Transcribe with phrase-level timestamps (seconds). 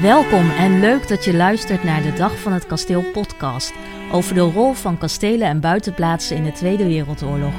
[0.00, 3.72] Welkom en leuk dat je luistert naar de Dag van het Kasteel podcast
[4.12, 7.54] over de rol van kastelen en buitenplaatsen in de Tweede Wereldoorlog.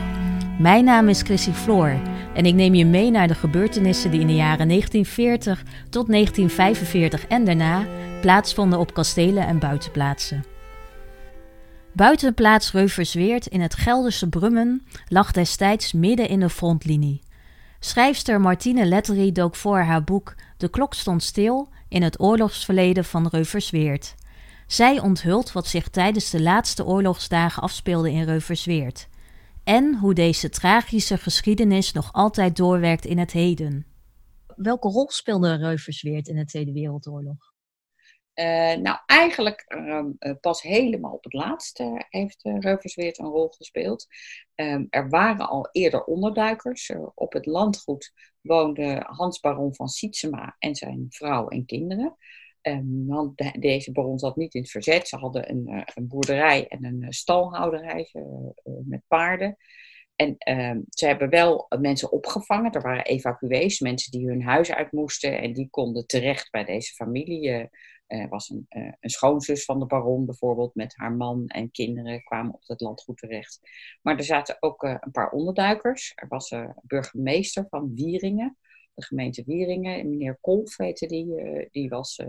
[0.59, 2.01] Mijn naam is Chrissy Floor
[2.33, 7.27] en ik neem je mee naar de gebeurtenissen die in de jaren 1940 tot 1945
[7.27, 7.85] en daarna
[8.21, 10.45] plaatsvonden op kastelen en buitenplaatsen.
[11.93, 17.21] Buitenplaats Reuversweert in het Gelderse Brummen lag destijds midden in de frontlinie.
[17.79, 23.27] Schrijfster Martine Lettery dook voor haar boek De klok stond stil in het oorlogsverleden van
[23.27, 24.15] Reuversweert.
[24.67, 29.09] Zij onthult wat zich tijdens de laatste oorlogsdagen afspeelde in Reuversweert
[29.63, 33.85] en hoe deze tragische geschiedenis nog altijd doorwerkt in het heden.
[34.55, 37.50] Welke rol speelde Reuversweert in de Tweede Wereldoorlog?
[38.41, 40.05] Uh, nou, eigenlijk uh,
[40.39, 44.07] pas helemaal op het laatste heeft uh, Reuversweert een rol gespeeld.
[44.55, 46.91] Um, er waren al eerder onderduikers.
[47.15, 52.15] op het landgoed woonde Hans Baron van Sietsema en zijn vrouw en kinderen.
[52.61, 55.07] Um, want de, deze baron zat niet in het verzet.
[55.07, 58.11] Ze hadden een, een boerderij en een stalhouderij
[58.63, 59.57] met paarden.
[60.15, 60.35] En
[60.89, 62.71] ze hebben wel mensen opgevangen.
[62.71, 65.41] Er waren evacuees, mensen die hun huis uit moesten.
[65.41, 67.69] En die konden terecht bij deze familie.
[68.11, 72.23] Er was een, uh, een, schoonzus van de baron bijvoorbeeld met haar man en kinderen
[72.23, 73.59] kwamen op het landgoed terecht.
[74.01, 76.11] Maar er zaten ook uh, een paar onderduikers.
[76.15, 78.57] Er was een burgemeester van Wieringen,
[78.93, 81.69] de gemeente Wieringen, meneer Kolf heette die.
[81.71, 82.19] Die, was,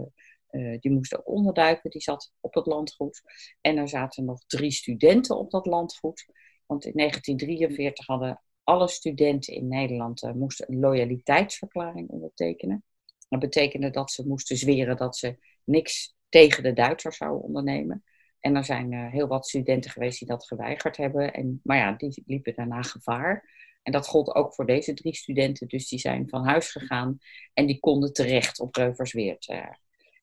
[0.80, 3.22] die moest ook onderduiken, die zat op het landgoed.
[3.60, 6.26] En er zaten nog drie studenten op dat landgoed.
[6.66, 12.84] Want in 1943 hadden alle studenten in Nederland moesten een loyaliteitsverklaring ondertekenen.
[13.28, 18.04] Dat betekende dat ze moesten zweren dat ze niks tegen de Duitsers zouden ondernemen.
[18.40, 21.32] En er zijn uh, heel wat studenten geweest die dat geweigerd hebben.
[21.32, 23.50] En, maar ja, die liepen daarna gevaar.
[23.82, 25.68] En dat gold ook voor deze drie studenten.
[25.68, 27.18] Dus die zijn van huis gegaan
[27.52, 29.48] en die konden terecht op Reuversweert.
[29.48, 29.66] Uh.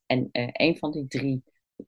[0.05, 1.43] En uh, een van die drie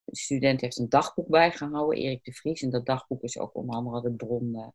[0.06, 2.62] studenten heeft een dagboek bijgehouden, Erik de Vries.
[2.62, 4.74] En dat dagboek is ook onder andere de bron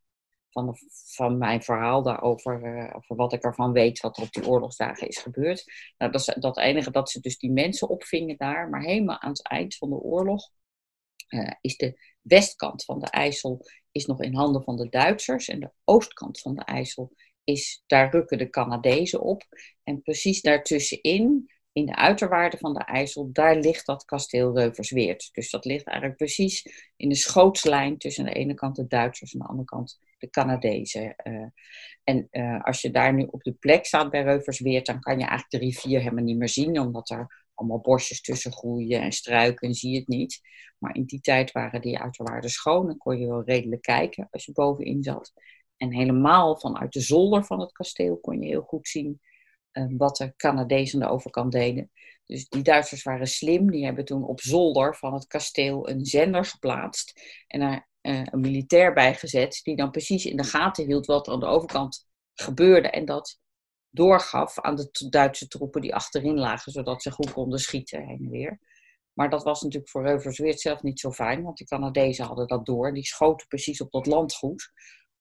[0.57, 0.77] van,
[1.15, 5.09] van mijn verhaal daarover, uh, over wat ik ervan weet, wat er op die oorlogsdagen
[5.09, 5.65] is gebeurd.
[5.99, 9.31] Nou, dat is dat enige dat ze dus die mensen opvingen daar, maar helemaal aan
[9.31, 10.51] het eind van de oorlog
[11.29, 15.61] uh, is de westkant van de IJssel is nog in handen van de Duitsers en
[15.61, 17.13] de oostkant van de IJssel
[17.45, 19.43] is, daar rukken de Canadezen op.
[19.83, 25.29] En precies daartussenin in de uiterwaarden van de IJssel, daar ligt dat kasteel Reuversweert.
[25.33, 26.67] Dus dat ligt eigenlijk precies
[26.97, 31.15] in de schootslijn tussen de ene kant de Duitsers en de andere kant de Canadezen.
[31.25, 31.47] Uh,
[32.05, 35.25] en uh, als je daar nu op de plek staat bij Reuversweert, dan kan je
[35.25, 39.69] eigenlijk de rivier helemaal niet meer zien, omdat er allemaal bosjes tussen groeien en struiken,
[39.69, 40.41] en zie je het niet.
[40.79, 44.45] Maar in die tijd waren die uiterwaarden schoon en kon je wel redelijk kijken als
[44.45, 45.33] je bovenin zat.
[45.77, 49.21] En helemaal vanuit de zolder van het kasteel kon je heel goed zien
[49.97, 51.91] wat de Canadezen aan de overkant deden.
[52.27, 53.71] Dus die Duitsers waren slim.
[53.71, 57.21] Die hebben toen op zolder van het kasteel een zender geplaatst.
[57.47, 59.61] En er uh, een militair bijgezet.
[59.63, 62.91] Die dan precies in de gaten hield wat er aan de overkant gebeurde.
[62.91, 63.41] En dat
[63.91, 66.73] doorgaf aan de Duitse troepen die achterin lagen.
[66.73, 68.61] Zodat ze goed konden schieten heen en weer.
[69.13, 71.43] Maar dat was natuurlijk voor Reuversweert zelf niet zo fijn.
[71.43, 72.95] Want de Canadezen hadden dat door.
[72.95, 74.73] Die schoten precies op dat landgoed.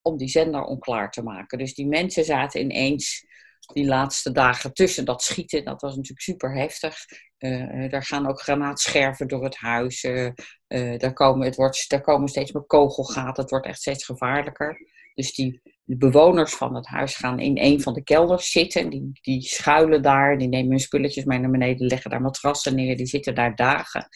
[0.02, 1.58] Om die zender onklaar te maken.
[1.58, 3.26] Dus die mensen zaten ineens
[3.72, 6.96] die laatste dagen tussen dat schieten, dat was natuurlijk super heftig.
[7.38, 10.04] Uh, daar gaan ook granaatscherven door het huis.
[10.04, 10.30] Uh,
[10.98, 13.42] daar, komen, het wordt, daar komen steeds meer kogelgaten.
[13.42, 14.78] Het wordt echt steeds gevaarlijker.
[15.14, 18.90] Dus die de bewoners van het huis gaan in een van de kelders zitten.
[18.90, 20.38] Die, die schuilen daar.
[20.38, 21.86] Die nemen hun spulletjes mee naar beneden.
[21.86, 22.96] Leggen daar matrassen neer.
[22.96, 24.08] Die zitten daar dagen.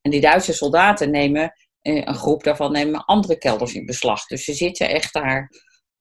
[0.00, 1.52] En die Duitse soldaten nemen,
[1.82, 4.26] een groep daarvan, nemen andere kelders in beslag.
[4.26, 5.50] Dus ze zitten echt daar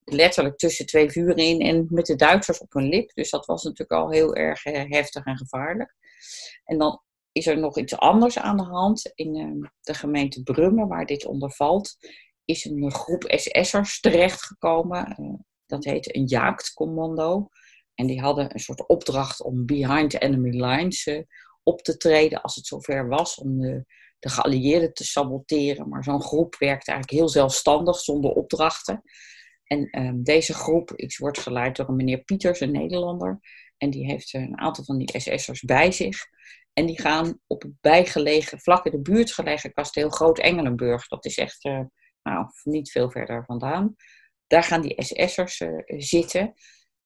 [0.04, 3.14] letterlijk tussen twee vuren in en met de Duitsers op hun lip.
[3.14, 5.96] Dus dat was natuurlijk al heel erg eh, heftig en gevaarlijk.
[6.64, 7.02] En dan
[7.32, 9.12] is er nog iets anders aan de hand.
[9.16, 11.98] In ehm, de gemeente Brummen, waar dit onder valt,
[12.46, 15.16] is een groep SS'ers terechtgekomen.
[15.20, 15.34] Uh,
[15.66, 17.50] dat heette een jaaktcommando.
[17.96, 21.22] En die hadden een soort opdracht om behind enemy lines uh,
[21.64, 23.86] op te treden als het zover was om de,
[24.20, 25.90] de geallieerden te saboteren.
[25.90, 29.04] Maar zo'n groep werkte eigenlijk heel zelfstandig, zonder opdrachten.
[29.72, 33.40] En um, deze groep is, wordt geleid door een meneer Pieters, een Nederlander.
[33.78, 36.26] En die heeft een aantal van die SS'ers bij zich.
[36.74, 41.08] En die gaan op het bijgelegen, vlak in de buurt gelegen kasteel Groot-Engelenburg.
[41.08, 41.80] Dat is echt uh,
[42.24, 43.96] nou, niet veel verder vandaan.
[44.48, 46.54] Daar gaan die SS'ers uh, zitten.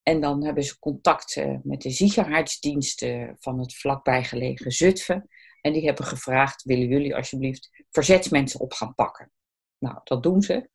[0.03, 5.29] En dan hebben ze contact uh, met de ziekenhuisdiensten van het vlakbij gelegen Zutphen.
[5.61, 9.31] En die hebben gevraagd, willen jullie alsjeblieft verzetsmensen op gaan pakken?
[9.79, 10.69] Nou, dat doen ze.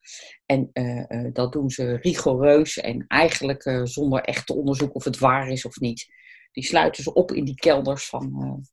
[0.46, 5.04] En uh, uh, dat doen ze rigoureus en eigenlijk uh, zonder echt te onderzoeken of
[5.04, 6.06] het waar is of niet.
[6.52, 8.64] Die sluiten ze op in die kelders van,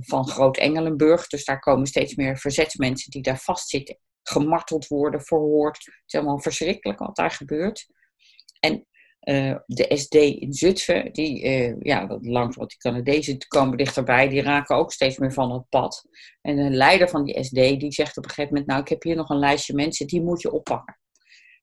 [0.00, 1.26] van Groot-Engelenburg.
[1.26, 5.76] Dus daar komen steeds meer verzetsmensen die daar vastzitten, gemarteld worden, verhoord.
[5.76, 7.86] Het is allemaal verschrikkelijk wat daar gebeurt.
[8.60, 8.86] En
[9.30, 14.42] uh, de SD in Zutphen, die, uh, ja, langs wat die Canadezen komen dichterbij, die
[14.42, 16.04] raken ook steeds meer van het pad.
[16.40, 19.02] En de leider van die SD, die zegt op een gegeven moment, nou, ik heb
[19.02, 20.98] hier nog een lijstje mensen, die moet je oppakken.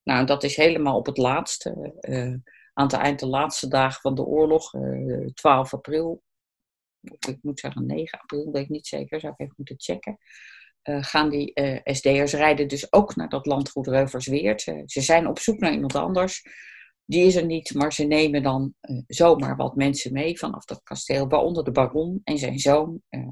[0.03, 2.35] Nou, dat is helemaal op het laatste, uh,
[2.73, 4.71] aan het eind de laatste dagen van de oorlog,
[5.33, 6.23] 12 april,
[7.27, 10.17] ik moet zeggen 9 april, weet ik niet zeker, zou ik even moeten checken.
[10.83, 11.51] gaan die
[11.83, 14.61] SD'ers rijden dus ook naar dat landgoed Reuversweert.
[14.61, 16.43] ze zijn op zoek naar iemand anders
[17.07, 20.83] die is er niet, maar ze nemen dan uh, zomaar wat mensen mee vanaf dat
[20.83, 23.01] kasteel, waaronder de baron en zijn zoon.
[23.09, 23.27] Uh,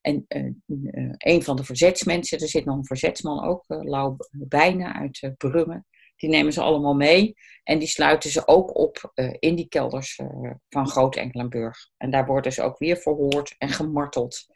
[0.00, 5.32] en uh, een van de verzetsmensen, er zit nog een verzetsman ook, Lau Bijna uit
[5.36, 10.20] Brummen, die nemen ze allemaal mee en die sluiten ze ook op in die kelders
[10.68, 11.76] van Groot-Enkelenburg.
[11.96, 14.46] En daar worden ze ook weer verhoord en gemarteld.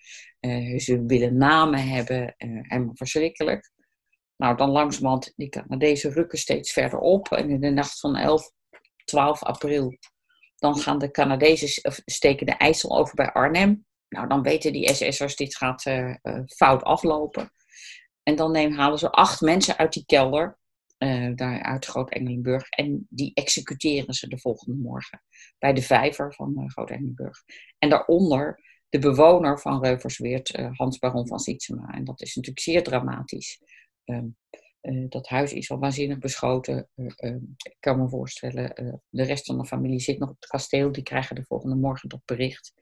[0.76, 3.70] ze willen namen hebben, helemaal verschrikkelijk.
[4.43, 7.29] Nou, dan langzamerhand, die Canadezen rukken steeds verder op.
[7.29, 8.50] En in de nacht van 11,
[9.05, 9.97] 12 april,
[10.56, 13.87] dan gaan de Canadezen steken de IJssel over bij Arnhem.
[14.09, 16.15] Nou, dan weten die SS'ers, dit gaat uh,
[16.47, 17.53] fout aflopen.
[18.23, 20.59] En dan halen ze acht mensen uit die kelder,
[20.99, 22.69] uh, daar uit Groot-Engelenburg.
[22.69, 25.23] En die executeren ze de volgende morgen
[25.59, 27.39] bij de vijver van Groot-Engelenburg.
[27.79, 31.94] En daaronder de bewoner van Reuversweert, Hans Baron van Sietsema.
[31.94, 33.61] En dat is natuurlijk zeer dramatisch.
[34.04, 34.26] Ehm,
[34.82, 36.88] eh, dat huis is al waanzinnig beschoten.
[36.94, 40.40] Eh, ehm, ik kan me voorstellen, uh, de rest van de familie zit nog op
[40.40, 40.93] het kasteel.
[40.93, 42.72] Die krijgen de volgende morgen dat bericht.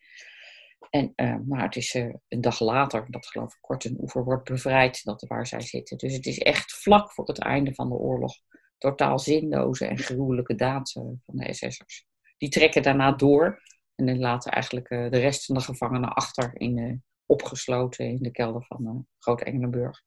[0.90, 1.14] En,
[1.46, 1.94] maar het is
[2.28, 5.98] een dag later, dat geloof ik kort een oever wordt bevrijd, dat waar zij zitten.
[5.98, 8.34] Dus het is echt vlak voor het einde van de oorlog.
[8.78, 12.06] Totaal zinloze en gruwelijke daad van de SS'ers.
[12.38, 13.62] Die trekken daarna door
[13.94, 19.06] en laten eigenlijk de rest van de gevangenen achter, in, opgesloten in de kelder van
[19.18, 20.02] Groot-Engelenburg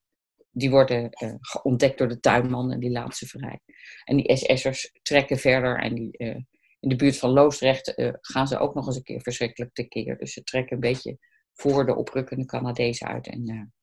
[0.53, 1.33] die worden uh,
[1.63, 3.59] ontdekt door de tuinman en die laat ze vrij.
[4.03, 6.35] En die SS'ers trekken verder en die, uh,
[6.79, 10.17] in de buurt van Loosdrecht uh, gaan ze ook nog eens een keer verschrikkelijk tekeer.
[10.17, 11.17] Dus ze trekken een beetje
[11.53, 13.27] voor de oprukkende Canadezen uit.
[13.27, 13.73] En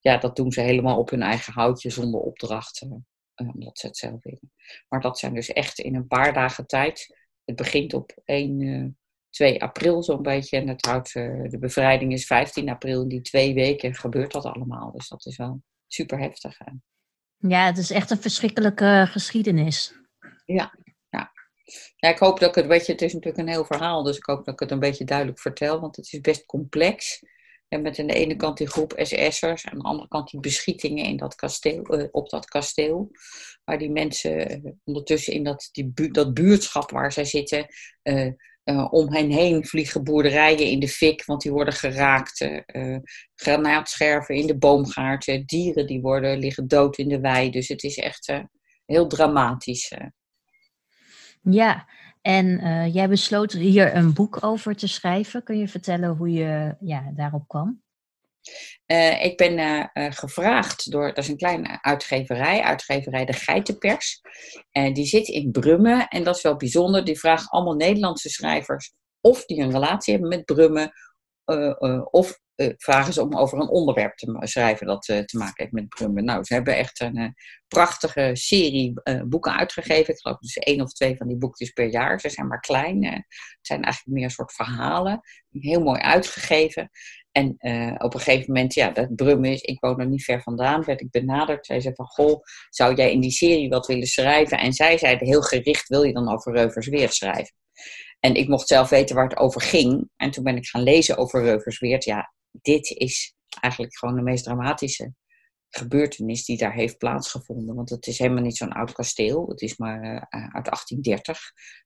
[0.00, 2.86] ja, dat doen ze helemaal op hun eigen houtje zonder opdracht,
[3.34, 4.52] omdat ze het zelf willen.
[4.88, 7.16] Maar dat zijn dus echt in een paar dagen tijd.
[7.44, 8.98] Het begint op 1,
[9.30, 13.02] 2 april zo'n beetje en het houdt, de bevrijding is 15 april.
[13.02, 14.92] In die twee weken gebeurt dat allemaal.
[14.92, 16.58] Dus dat is wel super heftig.
[17.36, 19.94] Ja, het is echt een verschrikkelijke geschiedenis.
[20.44, 20.74] Ja,
[21.08, 21.32] ja.
[21.96, 24.16] ja, ik hoop dat ik het, weet je, het is natuurlijk een heel verhaal, dus
[24.16, 27.22] ik hoop dat ik het een beetje duidelijk vertel, want het is best complex.
[27.68, 31.04] En met aan de ene kant die groep SS'ers, aan de andere kant die beschietingen
[31.04, 33.10] in dat kasteel, uh, op dat kasteel.
[33.64, 37.66] Waar die mensen uh, ondertussen in dat, die bu dat buurtschap waar zij zitten,
[38.02, 38.32] uh,
[38.68, 42.40] uh, om hen heen vliegen boerderijen in de fik, want die worden geraakt.
[42.40, 42.96] Uh,
[43.34, 47.50] granaatscherven in de boomgaarten, dieren die worden, liggen dood in de wei.
[47.50, 48.40] Dus het is echt uh,
[48.86, 49.92] heel dramatisch.
[51.42, 51.86] Ja,
[52.22, 52.60] en
[52.92, 55.42] jij besloot hier een boek over te schrijven.
[55.42, 57.82] Kun je vertellen hoe je ja, daarop kwam?
[58.86, 64.20] Uh, ik ben uh, uh, gevraagd door, dat is een kleine uitgeverij, uitgeverij De Geitenpers.
[64.70, 67.04] En die zit in Brummen en dat is wel bijzonder.
[67.04, 70.92] Die vragen allemaal Nederlandse schrijvers of die een relatie hebben met Brummen.
[72.10, 72.38] of
[72.76, 76.24] vragen ze om over een onderwerp te schrijven dat te maken heeft met Brummen.
[76.24, 77.34] Nou, ze hebben echt een
[77.68, 78.92] prachtige serie
[79.26, 80.14] boeken uitgegeven.
[80.14, 82.20] Ik geloof dus één of twee van die boekjes per jaar.
[82.20, 83.04] Ze zijn maar klein.
[83.04, 83.26] het
[83.60, 85.20] zijn eigenlijk meer een soort verhalen.
[85.50, 86.90] Heel mooi uitgegeven.
[87.32, 87.48] En
[87.98, 91.00] op een gegeven moment, ja, dat Brum is, ik woon er niet ver vandaan, werd
[91.00, 91.66] ik benaderd.
[91.66, 94.58] Zij zei van, goh, zou jij in die serie wat willen schrijven?
[94.58, 97.54] En zij zeiden heel gericht, wil je dan over Reuversweert schrijven?
[98.20, 100.10] En ik mocht zelf weten waar het over ging.
[100.16, 102.04] En toen ben ik gaan lezen over Reuversweert.
[102.04, 105.14] Ja, dit is eigenlijk gewoon de meest dramatische
[105.70, 107.74] gebeurtenis die daar heeft plaatsgevonden.
[107.74, 109.48] Want het is helemaal niet zo'n oud kasteel.
[109.48, 111.40] Het is maar uh, uit 1830.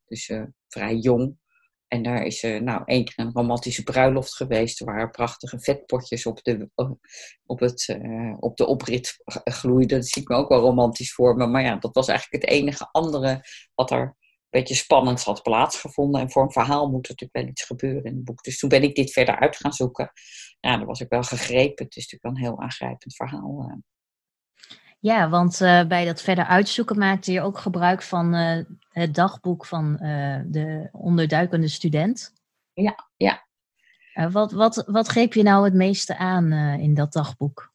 [0.05, 1.41] Dus uh, vrij jong.
[1.89, 6.43] En daar is uh, nou één keer een romantische bruiloft geweest, waar prachtige vetpotjes op
[6.43, 6.71] de,
[7.47, 7.99] op het,
[8.39, 9.99] op de oprit gloeiden.
[9.99, 11.37] Dat zie ik me ook wel romantisch voor.
[11.37, 14.17] Maar ja, dat was eigenlijk het enige andere wat er
[14.53, 16.21] beetje spannend had plaatsgevonden.
[16.21, 18.43] En voor een verhaal moet er natuurlijk wel iets gebeuren in het boek.
[18.43, 20.13] Dus toen ben ik dit verder uit gaan zoeken.
[20.61, 21.85] Ja, dan was ik wel gegrepen.
[21.85, 23.67] Het is natuurlijk wel een heel aangrijpend verhaal.
[23.69, 23.77] Uh.
[25.01, 29.67] Ja, want uh, bij dat verder uitzoeken maakte je ook gebruik van uh, het dagboek
[29.67, 32.33] van uh, de onderduikende student.
[32.73, 33.47] Ja, ja.
[34.31, 37.73] wat, wat, wat greep je nou het meeste aan in dat dagboek?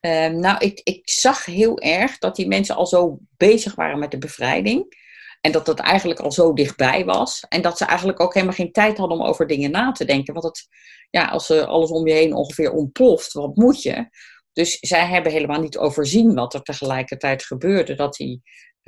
[0.00, 4.10] Ehm, nou, ik, ik zag heel erg dat die mensen al zo bezig waren met
[4.10, 5.06] de bevrijding.
[5.40, 7.44] En dat het eigenlijk al zo dichtbij was.
[7.48, 10.34] En dat ze eigenlijk ook helemaal geen tijd hadden om over dingen na te denken.
[10.34, 10.68] Want het,
[11.10, 14.08] ja, als er alles om je heen ongeveer ontploft, wat moet je?
[14.52, 17.94] Dus zij hebben helemaal niet overzien wat er tegelijkertijd gebeurde.
[17.94, 18.42] Dat die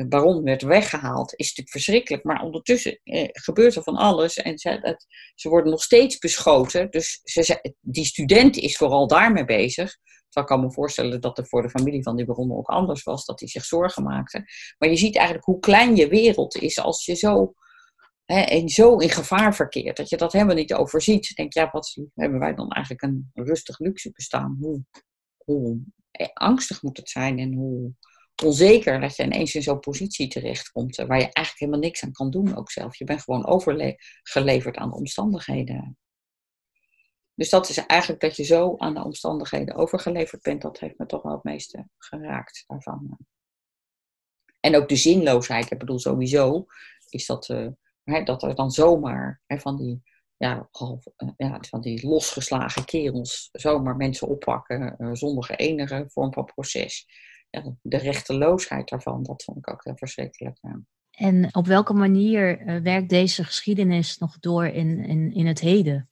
[0.09, 2.25] baron werd weggehaald, is natuurlijk verschrikkelijk.
[2.25, 6.90] Maar ondertussen eh, gebeurt er van alles en ze, het, ze worden nog steeds beschoten.
[6.90, 9.97] Dus ze, die student is vooral daarmee bezig.
[10.30, 13.02] Terwijl ik kan me voorstellen dat er voor de familie van die baron ook anders
[13.02, 14.44] was, dat hij zich zorgen maakte.
[14.78, 17.54] Maar je ziet eigenlijk hoe klein je wereld is als je zo,
[18.25, 19.96] hè, en zo in gevaar verkeert.
[19.96, 21.34] Dat je dat helemaal niet overziet.
[21.34, 24.56] Denk, ja, wat hebben wij dan eigenlijk een rustig luxe bestaan?
[24.60, 24.84] Hoe,
[25.37, 25.80] hoe
[26.32, 27.92] angstig moet het zijn en hoe
[28.44, 32.30] onzeker dat je ineens in zo'n positie terechtkomt waar je eigenlijk helemaal niks aan kan
[32.30, 32.96] doen ook zelf.
[32.96, 35.99] Je bent gewoon overgeleverd aan de omstandigheden.
[37.40, 41.06] Dus dat is eigenlijk dat je zo aan de omstandigheden overgeleverd bent, dat heeft me
[41.06, 43.18] toch wel het meeste geraakt daarvan.
[44.61, 46.66] En ook de zinloosheid, ik bedoel sowieso,
[47.09, 50.02] is dat, uh, dat er dan zomaar van die
[50.37, 50.68] ja,
[51.37, 57.06] ja, van die losgeslagen kerels zomaar mensen oppakken uh, zonder enige vorm van proces
[57.50, 60.59] ja, de rechteloosheid daarvan, dat vond ik ook heel verschrikkelijk.
[61.11, 66.11] En op welke manier eh, werkt deze geschiedenis nog door in, in, in het heden?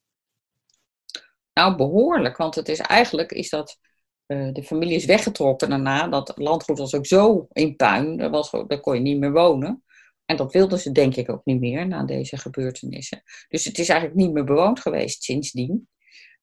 [1.58, 3.78] Nou, behoorlijk, want het is eigenlijk is dat
[4.26, 6.08] uh, de familie is weggetrokken daarna.
[6.08, 9.84] Dat landgoed was ook zo in puin, daar, was, daar kon je niet meer wonen.
[10.24, 13.22] En dat wilden ze denk ik ook niet meer na deze gebeurtenissen.
[13.48, 15.88] Dus het is eigenlijk niet meer bewoond geweest sindsdien.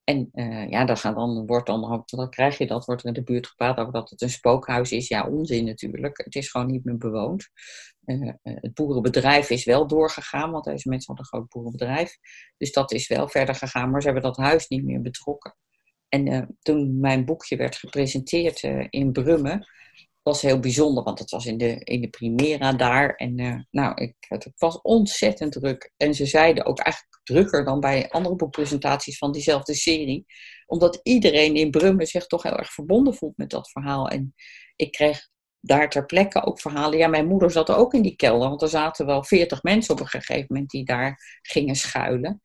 [0.05, 3.13] En uh, ja, dan, gaan, dan, wordt dan, dan krijg je dat, wordt er in
[3.13, 5.07] de buurt gepraat over dat het een spookhuis is.
[5.07, 6.17] Ja, onzin natuurlijk.
[6.17, 7.49] Het is gewoon niet meer bewoond.
[8.05, 12.17] Uh, het boerenbedrijf is wel doorgegaan, want deze mensen hadden een groot boerenbedrijf.
[12.57, 15.55] Dus dat is wel verder gegaan, maar ze hebben dat huis niet meer betrokken.
[16.09, 19.67] En toen mijn boekje werd gepresenteerd in Brummen,
[20.21, 23.15] was heel bijzonder, want het was in de, in de Primera daar.
[23.15, 25.91] En nou, ik, het was ontzettend druk.
[25.97, 30.25] En ze zeiden ook eigenlijk drukker dan bij andere boekpresentaties van diezelfde serie.
[30.65, 34.07] Omdat iedereen in Brummen zich toch heel erg verbonden voelt met dat verhaal.
[34.07, 34.33] En
[34.75, 35.29] ik kreeg
[35.59, 36.97] daar ter plekke ook verhalen.
[36.97, 39.99] Ja, mijn moeder zat ook in die kelder, want er zaten wel veertig mensen op
[39.99, 42.41] een gegeven moment die daar gingen schuilen.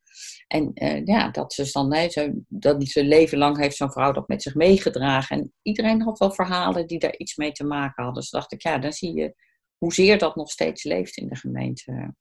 [0.47, 2.09] En uh, ja, dat ze dan, nee,
[2.47, 5.37] dat zijn leven lang heeft zo'n vrouw dat met zich meegedragen.
[5.37, 8.21] En iedereen had wel verhalen die daar iets mee te maken hadden.
[8.21, 9.35] Dus dacht ik, ja, dan zie je
[9.77, 12.15] hoezeer dat nog steeds leeft in de gemeente.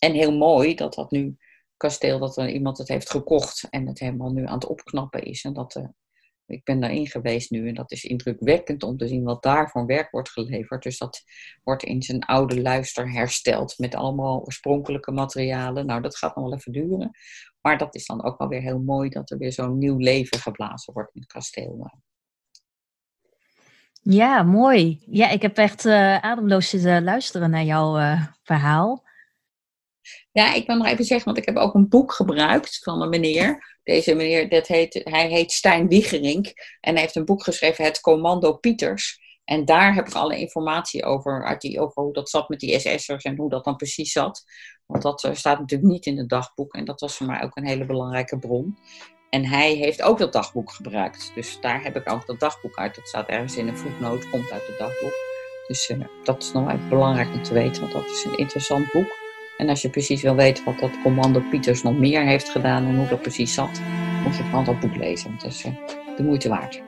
[0.00, 1.36] En heel mooi dat dat nu
[1.76, 5.44] kasteel, dat er iemand het heeft gekocht en het helemaal nu aan het opknappen is.
[5.44, 5.88] En dat, uh,
[6.46, 9.86] ik ben daarin geweest nu en dat is indrukwekkend om te zien wat daar voor
[9.86, 10.82] werk wordt geleverd.
[10.82, 11.22] Dus dat
[11.62, 15.86] wordt in zijn oude luister hersteld met allemaal oorspronkelijke materialen.
[15.86, 17.10] Nou, dat gaat nog wel even duren.
[17.60, 20.38] Maar dat is dan ook wel weer heel mooi dat er weer zo'n nieuw leven
[20.38, 21.90] geblazen wordt in het kasteel.
[24.02, 25.02] Ja, mooi.
[25.10, 29.08] Ja, ik heb echt uh, ademloos zitten luisteren naar jouw verhaal.
[30.32, 33.08] Ja, ik wil nog even zeggen, want ik heb ook een boek gebruikt van een
[33.08, 33.78] meneer.
[33.82, 36.46] Deze meneer, dat heet, hij heet Stijn Wiegerink.
[36.80, 39.18] En hij heeft een boek geschreven, Het Commando Pieters.
[39.44, 42.78] En daar heb ik alle informatie over, uit die, over hoe dat zat met die
[42.78, 44.44] SS'ers en hoe dat dan precies zat.
[44.86, 46.74] Want dat eh, staat natuurlijk niet in het dagboek.
[46.74, 48.78] En dat was voor mij ook een hele belangrijke bron.
[49.30, 51.32] En hij heeft ook dat dagboek gebruikt.
[51.34, 52.94] Dus daar heb ik ook dat dagboek uit.
[52.94, 55.14] Dat staat ergens in een voetnoot, komt uit het dagboek.
[55.66, 58.92] Dus uh, dat is nog even belangrijk om te weten, want dat is een interessant
[58.92, 59.29] boek.
[59.60, 62.96] En als je precies wil weten wat dat commando Pieters nog meer heeft gedaan en
[62.96, 63.80] hoe dat precies zat,
[64.24, 65.34] moet je vooral dat boek lezen.
[65.42, 65.72] Dat is uh,
[66.16, 66.82] de moeite waard.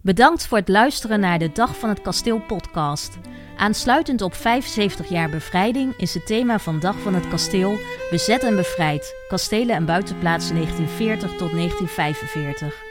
[0.00, 3.18] Bedankt voor het luisteren naar de Dag van het Kasteel podcast.
[3.56, 7.78] Aansluitend op 75 jaar bevrijding is het thema van Dag van het Kasteel
[8.10, 12.82] Bezet en Bevrijd, kastelen en buitenplaatsen 1940 tot 1945.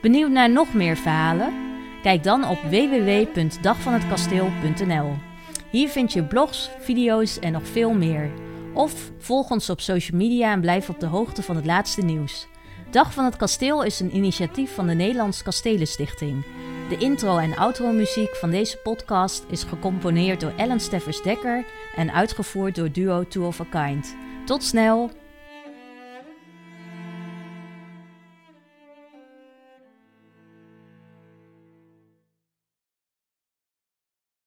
[0.00, 1.54] Benieuwd naar nog meer verhalen?
[2.02, 5.25] Kijk dan op www.dagvanhetkasteel.nl.
[5.70, 8.30] Hier vind je blogs, video's en nog veel meer.
[8.74, 12.46] Of volg ons op social media en blijf op de hoogte van het laatste nieuws.
[12.90, 16.44] Dag van het Kasteel is een initiatief van de Nederlands Kastelenstichting.
[16.88, 21.64] De intro- en outro-muziek van deze podcast is gecomponeerd door Ellen Steffers Dekker
[21.96, 24.16] en uitgevoerd door duo Two of a Kind.
[24.44, 25.25] Tot snel!